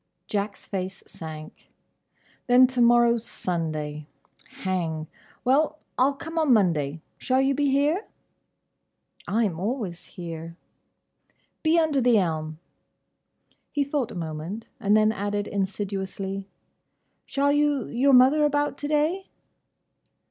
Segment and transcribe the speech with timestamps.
[0.25, 1.67] Jack's face sank.
[2.47, 4.07] "Then to morrow 's Sunday.
[4.63, 5.05] Hang.
[5.45, 5.77] Well!
[5.95, 7.01] I'll come on Monday.
[7.19, 8.07] Shall you be here?"
[9.27, 10.57] "I am always here."
[11.61, 12.57] "Be under the elm."
[13.71, 16.47] He thought a moment, and then added insidiously,
[17.27, 19.29] "Shall you your mother about to day?"